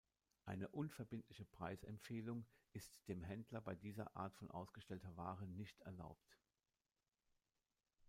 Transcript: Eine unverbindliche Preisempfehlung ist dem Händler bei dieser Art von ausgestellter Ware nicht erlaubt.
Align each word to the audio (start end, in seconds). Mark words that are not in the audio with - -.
Eine 0.45 0.67
unverbindliche 0.69 1.45
Preisempfehlung 1.45 2.47
ist 2.73 2.91
dem 3.07 3.21
Händler 3.21 3.61
bei 3.61 3.75
dieser 3.75 4.17
Art 4.17 4.33
von 4.33 4.49
ausgestellter 4.49 5.15
Ware 5.15 5.45
nicht 5.47 5.79
erlaubt. 5.81 6.39